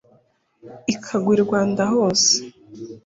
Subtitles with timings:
[0.93, 2.31] ikagwa i rwanda hose